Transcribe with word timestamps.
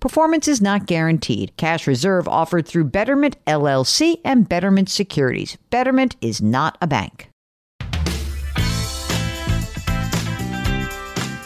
Performance 0.00 0.48
is 0.48 0.62
not 0.62 0.86
guaranteed. 0.86 1.54
Cash 1.58 1.86
reserve 1.86 2.26
offered 2.26 2.66
through 2.66 2.84
Betterment 2.84 3.36
LLC 3.46 4.18
and 4.24 4.48
Betterment 4.48 4.88
Securities. 4.88 5.58
Betterment 5.68 6.16
is 6.22 6.40
not 6.40 6.78
a 6.80 6.86
bank. 6.86 7.28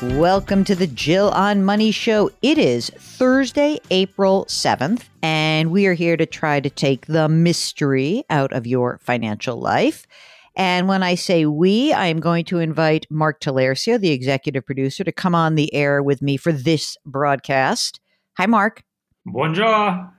Welcome 0.00 0.62
to 0.64 0.76
the 0.76 0.86
Jill 0.86 1.30
on 1.30 1.64
Money 1.64 1.90
Show. 1.90 2.30
It 2.42 2.58
is 2.58 2.90
Thursday, 2.90 3.80
April 3.90 4.44
7th, 4.44 5.08
and 5.20 5.72
we 5.72 5.86
are 5.86 5.94
here 5.94 6.16
to 6.16 6.24
try 6.24 6.60
to 6.60 6.70
take 6.70 7.06
the 7.06 7.28
mystery 7.28 8.22
out 8.30 8.52
of 8.52 8.68
your 8.68 9.00
financial 9.02 9.58
life. 9.58 10.06
And 10.54 10.86
when 10.86 11.02
I 11.02 11.16
say 11.16 11.44
we, 11.44 11.92
I 11.92 12.06
am 12.06 12.20
going 12.20 12.44
to 12.44 12.60
invite 12.60 13.08
Mark 13.10 13.40
Talercio, 13.40 14.00
the 14.00 14.12
executive 14.12 14.64
producer, 14.64 15.02
to 15.02 15.10
come 15.10 15.34
on 15.34 15.56
the 15.56 15.74
air 15.74 16.00
with 16.04 16.22
me 16.22 16.36
for 16.36 16.52
this 16.52 16.96
broadcast. 17.04 17.98
Hi, 18.36 18.46
Mark. 18.46 18.82
Bonjour. 19.26 20.12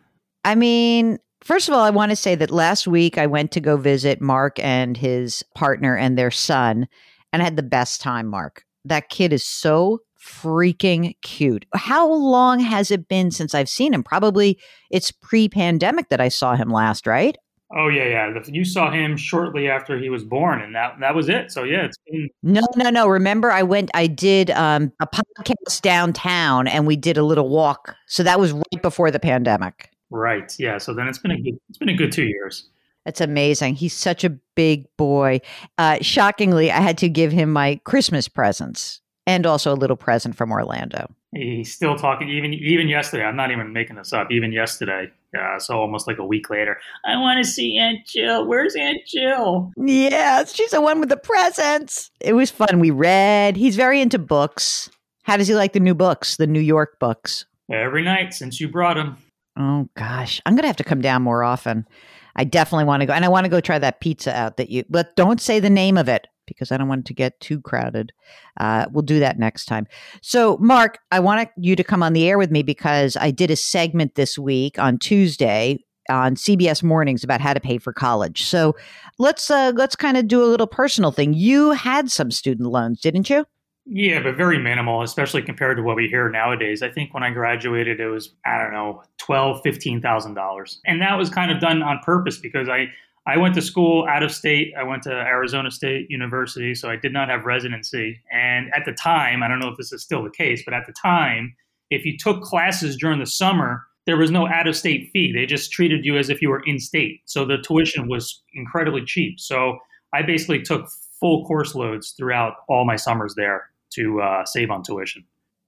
I 0.46 0.56
mean, 0.56 1.20
first 1.44 1.68
of 1.68 1.74
all, 1.74 1.82
I 1.82 1.90
want 1.90 2.12
to 2.12 2.16
say 2.16 2.36
that 2.36 2.50
last 2.50 2.88
week 2.88 3.18
I 3.18 3.28
went 3.28 3.52
to 3.52 3.60
go 3.60 3.76
visit 3.76 4.22
Mark 4.22 4.58
and 4.60 4.96
his 4.96 5.44
partner 5.54 5.98
and 5.98 6.18
their 6.18 6.32
son, 6.32 6.88
and 7.34 7.42
I 7.42 7.46
had 7.46 7.58
the 7.58 7.64
best 7.64 8.00
time, 8.00 8.28
Mark. 8.28 8.64
That 8.86 9.10
kid 9.10 9.34
is 9.34 9.44
so 9.44 10.00
freaking 10.26 11.16
cute. 11.24 11.66
How 11.74 12.12
long 12.12 12.60
has 12.60 12.90
it 12.90 13.08
been 13.08 13.32
since 13.32 13.54
I've 13.54 13.70
seen 13.70 13.94
him? 13.94 14.04
Probably 14.04 14.60
it's 14.90 15.12
pre 15.12 15.50
pandemic 15.50 16.10
that 16.10 16.22
I 16.22 16.30
saw 16.30 16.56
him 16.56 16.70
last, 16.70 17.06
right? 17.06 17.36
Oh 17.74 17.88
yeah, 17.88 18.06
yeah. 18.06 18.40
You 18.46 18.64
saw 18.64 18.92
him 18.92 19.18
shortly 19.18 19.68
after 19.68 19.98
he 19.98 20.10
was 20.10 20.24
born, 20.24 20.62
and 20.62 20.76
that 20.76 21.00
that 21.00 21.16
was 21.16 21.30
it. 21.30 21.52
So 21.52 21.64
yeah, 21.64 21.86
it's 21.86 21.98
been 22.10 22.30
no, 22.44 22.62
no, 22.76 22.90
no. 22.90 23.08
Remember, 23.08 23.52
I 23.52 23.64
went. 23.64 23.90
I 23.94 24.06
did 24.08 24.52
um, 24.52 24.92
a 25.00 25.08
podcast 25.08 25.82
downtown, 25.82 26.68
and 26.68 26.86
we 26.86 26.96
did 26.96 27.18
a 27.18 27.24
little 27.24 27.50
walk. 27.50 27.96
So 28.08 28.22
that 28.24 28.40
was 28.40 28.52
right 28.52 28.82
before 28.82 29.10
the 29.10 29.20
pandemic. 29.20 29.90
Right. 30.12 30.54
Yeah. 30.60 30.78
So 30.78 30.94
then 30.94 31.08
it's 31.08 31.18
been 31.18 31.32
a 31.32 31.42
good. 31.42 31.60
It's 31.70 31.80
been 31.80 31.90
a 31.90 31.96
good 31.96 32.12
two 32.12 32.26
years. 32.26 32.70
It's 33.06 33.22
amazing. 33.22 33.76
He's 33.76 33.94
such 33.94 34.24
a 34.24 34.30
big 34.30 34.86
boy. 34.98 35.42
Uh, 35.78 35.98
shockingly, 36.02 36.72
I 36.72 36.82
had 36.82 36.98
to 37.00 37.10
give 37.10 37.32
him 37.32 37.52
my 37.52 37.80
Christmas 37.84 38.28
presents 38.28 39.02
and 39.28 39.46
also 39.46 39.74
a 39.74 39.76
little 39.76 39.96
present 39.96 40.36
from 40.36 40.52
Orlando. 40.52 41.08
He's 41.34 41.74
still 41.74 41.98
talking 41.98 42.30
even 42.30 42.54
even 42.54 42.88
yesterday. 42.88 43.24
I'm 43.24 43.36
not 43.36 43.52
even 43.52 43.74
making 43.74 43.98
this 43.98 44.14
up. 44.14 44.32
Even 44.32 44.52
yesterday, 44.52 45.12
uh, 45.36 45.60
so 45.60 45.80
almost 45.80 46.08
like 46.08 46.18
a 46.18 46.26
week 46.26 46.50
later, 46.50 46.78
I 47.06 47.18
want 47.18 47.44
to 47.44 47.50
see 47.50 47.78
Aunt 47.78 48.06
Jill. 48.06 48.48
Where's 48.48 48.76
Aunt 48.76 49.02
Jill? 49.06 49.72
Yeah, 49.78 50.44
she's 50.46 50.72
the 50.72 50.82
one 50.82 51.00
with 51.00 51.10
the 51.10 51.18
presents. 51.18 52.12
It 52.20 52.34
was 52.34 52.52
fun. 52.52 52.80
We 52.80 52.92
read. 52.92 53.58
He's 53.58 53.76
very 53.76 54.02
into 54.02 54.20
books. 54.20 54.90
How 55.24 55.38
does 55.38 55.48
he 55.48 55.56
like 55.56 55.74
the 55.74 55.80
new 55.80 55.96
books, 55.96 56.38
the 56.38 56.48
New 56.48 56.60
York 56.60 57.00
books? 57.00 57.46
Every 57.72 58.04
night 58.04 58.34
since 58.34 58.60
you 58.60 58.68
brought 58.68 58.98
him. 58.98 59.18
Oh 59.58 59.90
gosh, 59.96 60.42
I'm 60.46 60.56
gonna 60.56 60.68
have 60.68 60.76
to 60.78 60.84
come 60.84 61.02
down 61.02 61.22
more 61.22 61.44
often. 61.44 61.88
I 62.36 62.44
definitely 62.44 62.86
want 62.86 63.02
to 63.02 63.06
go, 63.06 63.14
and 63.14 63.24
I 63.24 63.30
want 63.30 63.46
to 63.46 63.50
go 63.50 63.62
try 63.62 63.80
that 63.80 64.02
pizza 64.02 64.36
out 64.36 64.58
that 64.58 64.70
you. 64.70 64.84
But 64.90 65.16
don't 65.16 65.40
say 65.40 65.60
the 65.60 65.70
name 65.70 65.98
of 65.98 66.10
it 66.10 66.28
because 66.46 66.72
I 66.72 66.78
don't 66.78 66.88
want 66.88 67.02
it 67.02 67.06
to 67.08 67.14
get 67.14 67.40
too 67.40 67.62
crowded. 67.62 68.12
Uh, 68.60 68.86
we'll 68.92 69.02
do 69.02 69.20
that 69.20 69.40
next 69.40 69.66
time. 69.66 69.88
So, 70.22 70.58
Mark, 70.58 71.00
I 71.12 71.20
want 71.20 71.50
you 71.58 71.76
to 71.76 71.84
come 71.84 72.04
on 72.04 72.14
the 72.14 72.28
air 72.28 72.38
with 72.38 72.52
me 72.52 72.64
because 72.64 73.18
I 73.18 73.32
did 73.32 73.52
a 73.52 73.56
segment 73.56 74.16
this 74.16 74.38
week 74.38 74.80
on 74.80 74.98
Tuesday 74.98 75.84
on 76.10 76.36
CBS 76.36 76.84
Mornings 76.84 77.24
about 77.24 77.42
how 77.42 77.54
to 77.54 77.60
pay 77.60 77.78
for 77.78 77.92
college. 77.92 78.44
So, 78.44 78.76
let's 79.18 79.50
uh, 79.50 79.74
let's 79.76 79.96
kind 79.96 80.18
of 80.18 80.28
do 80.28 80.44
a 80.44 80.46
little 80.46 80.68
personal 80.68 81.12
thing. 81.12 81.34
You 81.34 81.72
had 81.72 82.12
some 82.12 82.32
student 82.32 82.70
loans, 82.70 83.02
didn't 83.02 83.30
you? 83.30 83.46
Yeah, 83.88 84.24
but 84.24 84.36
very 84.36 84.58
minimal, 84.58 85.04
especially 85.04 85.44
compared 85.44 85.78
to 85.78 85.84
what 85.84 85.96
we 85.96 86.08
hear 86.08 86.28
nowadays. 86.28 86.82
I 86.82 86.90
think 86.90 87.14
when 87.14 87.22
I 87.22 87.30
graduated, 87.30 88.00
it 88.00 88.08
was 88.08 88.34
I 88.44 88.58
don't 88.58 88.74
know 88.74 89.04
twelve, 89.18 89.62
fifteen 89.62 90.02
thousand 90.02 90.34
dollars, 90.34 90.82
and 90.86 91.02
that 91.02 91.16
was 91.16 91.30
kind 91.30 91.52
of 91.52 91.60
done 91.60 91.84
on 91.84 92.00
purpose 92.04 92.40
because 92.40 92.68
I 92.68 92.88
I 93.28 93.38
went 93.38 93.56
to 93.56 93.62
school 93.62 94.06
out 94.08 94.22
of 94.22 94.32
state. 94.32 94.74
I 94.78 94.84
went 94.84 95.04
to 95.04 95.12
Arizona 95.12 95.72
State 95.72 96.08
University, 96.10 96.76
so 96.76 96.90
I 96.90 96.96
did 96.96 97.12
not 97.12 97.28
have 97.30 97.46
residency. 97.46 98.22
And 98.32 98.72
at 98.76 98.86
the 98.86 98.94
time, 98.94 99.42
I 99.42 99.48
don't 99.48 99.60
know 99.60 99.70
if 99.70 99.78
this 99.78 99.92
is 99.92 100.04
still 100.04 100.24
the 100.24 100.30
case, 100.30 100.62
but 100.64 100.74
at 100.74 100.86
the 100.86 100.94
time, 100.94 101.56
if 101.90 102.06
you 102.06 102.18
took 102.18 102.44
classes 102.44 102.96
during 102.96 103.20
the 103.20 103.26
summer, 103.26 103.84
there 104.06 104.18
was 104.18 104.30
no 104.30 104.48
out 104.48 104.68
of 104.68 104.76
state 104.76 105.10
fee. 105.12 105.34
They 105.34 105.48
just 105.48 105.72
treated 105.72 106.06
you 106.06 106.18
as 106.18 106.30
if 106.30 106.42
you 106.42 106.50
were 106.50 106.62
in 106.66 106.80
state. 106.80 107.22
So 107.26 107.46
the 107.46 107.58
tuition 107.58 108.08
was 108.08 108.44
incredibly 108.54 109.04
cheap. 109.04 109.40
So 109.40 109.80
I 110.14 110.22
basically 110.22 110.62
took 110.62 110.88
full 111.20 111.46
course 111.46 111.74
loads 111.74 112.12
throughout 112.12 112.54
all 112.70 112.86
my 112.86 112.96
summers 112.96 113.34
there 113.36 113.70
to 113.94 114.22
uh, 114.22 114.46
save 114.46 114.70
on 114.70 114.84
tuition. 114.84 115.24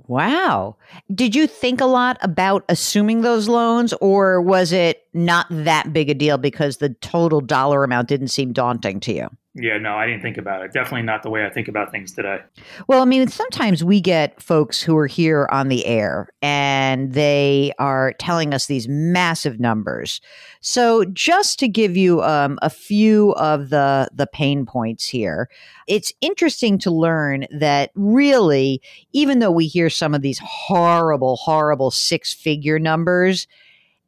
Wow. 0.07 0.75
Did 1.13 1.35
you 1.35 1.47
think 1.47 1.81
a 1.81 1.85
lot 1.85 2.17
about 2.21 2.63
assuming 2.69 3.21
those 3.21 3.49
loans, 3.49 3.93
or 3.93 4.41
was 4.41 4.71
it 4.71 5.06
not 5.17 5.47
that 5.49 5.91
big 5.91 6.09
a 6.09 6.13
deal 6.13 6.37
because 6.37 6.77
the 6.77 6.89
total 7.01 7.41
dollar 7.41 7.83
amount 7.83 8.07
didn't 8.07 8.29
seem 8.29 8.53
daunting 8.53 8.99
to 9.01 9.13
you? 9.13 9.29
Yeah, 9.59 9.79
no, 9.79 9.95
I 9.95 10.05
didn't 10.05 10.21
think 10.21 10.37
about 10.37 10.63
it. 10.63 10.71
Definitely 10.71 11.01
not 11.01 11.23
the 11.23 11.31
way 11.31 11.43
I 11.43 11.49
think 11.49 11.67
about 11.67 11.91
things 11.91 12.11
today. 12.11 12.41
Well, 12.87 13.01
I 13.01 13.05
mean, 13.05 13.27
sometimes 13.27 13.83
we 13.83 13.99
get 13.99 14.39
folks 14.39 14.83
who 14.83 14.95
are 14.97 15.07
here 15.07 15.49
on 15.51 15.69
the 15.69 15.83
air 15.87 16.29
and 16.43 17.13
they 17.13 17.71
are 17.79 18.13
telling 18.19 18.53
us 18.53 18.67
these 18.67 18.87
massive 18.87 19.59
numbers. 19.59 20.21
So, 20.61 21.05
just 21.05 21.57
to 21.59 21.67
give 21.67 21.97
you 21.97 22.21
um, 22.21 22.59
a 22.61 22.69
few 22.69 23.31
of 23.33 23.69
the 23.69 24.09
the 24.13 24.27
pain 24.27 24.63
points 24.63 25.07
here, 25.07 25.49
it's 25.87 26.13
interesting 26.21 26.77
to 26.79 26.91
learn 26.91 27.47
that 27.49 27.89
really, 27.95 28.79
even 29.11 29.39
though 29.39 29.51
we 29.51 29.65
hear 29.65 29.89
some 29.89 30.13
of 30.13 30.21
these 30.21 30.39
horrible, 30.39 31.35
horrible 31.35 31.89
six 31.89 32.31
figure 32.31 32.77
numbers, 32.77 33.47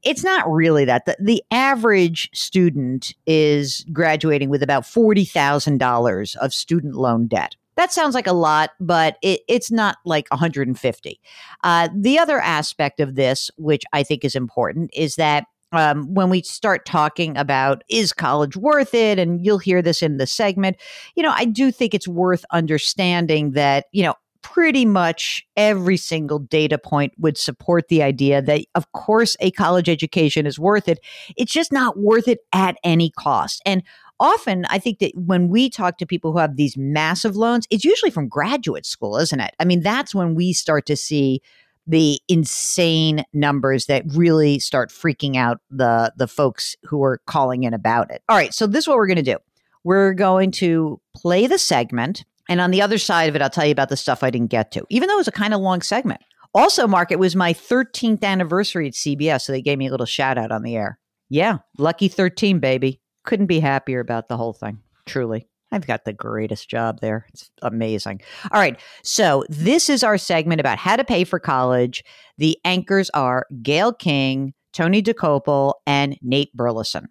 it's 0.03 0.23
not 0.23 0.49
really 0.49 0.85
that. 0.85 1.05
The, 1.05 1.17
the 1.19 1.43
average 1.51 2.29
student 2.33 3.13
is 3.25 3.85
graduating 3.91 4.49
with 4.49 4.63
about 4.63 4.83
$40,000 4.83 6.35
of 6.37 6.53
student 6.53 6.95
loan 6.95 7.27
debt. 7.27 7.55
That 7.75 7.93
sounds 7.93 8.13
like 8.13 8.27
a 8.27 8.33
lot, 8.33 8.71
but 8.79 9.17
it, 9.21 9.41
it's 9.47 9.71
not 9.71 9.97
like 10.05 10.27
150. 10.31 11.21
Uh, 11.63 11.89
the 11.95 12.19
other 12.19 12.39
aspect 12.39 12.99
of 12.99 13.15
this, 13.15 13.49
which 13.57 13.83
I 13.93 14.03
think 14.03 14.25
is 14.25 14.35
important, 14.35 14.91
is 14.93 15.15
that 15.15 15.45
um, 15.71 16.13
when 16.13 16.29
we 16.29 16.41
start 16.41 16.85
talking 16.85 17.37
about 17.37 17.83
is 17.89 18.11
college 18.11 18.57
worth 18.57 18.93
it, 18.93 19.19
and 19.19 19.45
you'll 19.45 19.59
hear 19.59 19.81
this 19.81 20.01
in 20.01 20.17
the 20.17 20.27
segment, 20.27 20.77
you 21.15 21.23
know, 21.23 21.33
I 21.33 21.45
do 21.45 21.71
think 21.71 21.93
it's 21.93 22.07
worth 22.07 22.43
understanding 22.51 23.51
that, 23.51 23.85
you 23.91 24.03
know, 24.03 24.15
pretty 24.53 24.85
much 24.85 25.45
every 25.55 25.97
single 25.97 26.39
data 26.39 26.77
point 26.77 27.13
would 27.17 27.37
support 27.37 27.87
the 27.87 28.01
idea 28.01 28.41
that, 28.41 28.65
of 28.75 28.91
course, 28.93 29.37
a 29.39 29.51
college 29.51 29.89
education 29.89 30.45
is 30.45 30.57
worth 30.57 30.87
it. 30.87 30.99
It's 31.37 31.51
just 31.51 31.71
not 31.71 31.99
worth 31.99 32.27
it 32.27 32.39
at 32.51 32.75
any 32.83 33.11
cost. 33.11 33.61
And 33.65 33.83
often 34.19 34.65
I 34.65 34.79
think 34.79 34.99
that 34.99 35.11
when 35.15 35.49
we 35.49 35.69
talk 35.69 35.97
to 35.99 36.05
people 36.05 36.31
who 36.31 36.39
have 36.39 36.55
these 36.55 36.75
massive 36.77 37.35
loans, 37.35 37.67
it's 37.69 37.85
usually 37.85 38.11
from 38.11 38.27
graduate 38.27 38.85
school, 38.85 39.17
isn't 39.17 39.39
it? 39.39 39.55
I 39.59 39.65
mean, 39.65 39.81
that's 39.81 40.15
when 40.15 40.35
we 40.35 40.53
start 40.53 40.85
to 40.87 40.95
see 40.95 41.41
the 41.85 42.19
insane 42.27 43.23
numbers 43.33 43.85
that 43.85 44.03
really 44.07 44.59
start 44.59 44.89
freaking 44.89 45.35
out 45.35 45.59
the 45.71 46.13
the 46.17 46.27
folks 46.27 46.75
who 46.83 47.03
are 47.03 47.19
calling 47.25 47.63
in 47.63 47.73
about 47.73 48.11
it. 48.11 48.21
All 48.29 48.35
right, 48.35 48.53
so 48.53 48.67
this 48.67 48.83
is 48.83 48.87
what 48.87 48.97
we're 48.97 49.07
going 49.07 49.17
to 49.17 49.23
do. 49.23 49.37
We're 49.83 50.13
going 50.13 50.51
to 50.51 51.01
play 51.15 51.47
the 51.47 51.57
segment 51.57 52.25
and 52.49 52.59
on 52.59 52.71
the 52.71 52.81
other 52.81 52.97
side 52.97 53.29
of 53.29 53.35
it, 53.35 53.41
I'll 53.41 53.49
tell 53.49 53.65
you 53.65 53.71
about 53.71 53.89
the 53.89 53.95
stuff 53.95 54.23
I 54.23 54.29
didn't 54.29 54.49
get 54.49 54.71
to, 54.71 54.85
even 54.89 55.07
though 55.07 55.15
it 55.15 55.19
was 55.19 55.27
a 55.27 55.31
kind 55.31 55.53
of 55.53 55.61
long 55.61 55.81
segment. 55.81 56.19
Also, 56.53 56.87
Mark, 56.87 57.11
it 57.11 57.19
was 57.19 57.35
my 57.35 57.53
13th 57.53 58.23
anniversary 58.23 58.87
at 58.87 58.93
CBS, 58.93 59.43
so 59.43 59.51
they 59.51 59.61
gave 59.61 59.77
me 59.77 59.87
a 59.87 59.91
little 59.91 60.05
shout 60.05 60.37
out 60.37 60.51
on 60.51 60.63
the 60.63 60.75
air. 60.75 60.99
Yeah, 61.29 61.59
lucky 61.77 62.07
13, 62.07 62.59
baby. 62.59 62.99
Couldn't 63.23 63.45
be 63.45 63.59
happier 63.59 63.99
about 63.99 64.27
the 64.27 64.37
whole 64.37 64.53
thing, 64.53 64.79
truly. 65.05 65.47
I've 65.71 65.85
got 65.85 66.05
the 66.05 66.13
greatest 66.13 66.67
job 66.67 66.99
there. 66.99 67.27
It's 67.29 67.51
amazing. 67.61 68.21
All 68.51 68.59
right. 68.59 68.79
So, 69.03 69.45
this 69.49 69.87
is 69.87 70.03
our 70.03 70.17
segment 70.17 70.59
about 70.59 70.79
how 70.79 70.95
to 70.95 71.03
pay 71.03 71.23
for 71.23 71.39
college. 71.39 72.03
The 72.39 72.57
anchors 72.65 73.11
are 73.11 73.45
Gayle 73.61 73.93
King, 73.93 74.53
Tony 74.73 75.03
Dokoupil, 75.03 75.73
and 75.85 76.17
Nate 76.23 76.51
Burleson. 76.55 77.09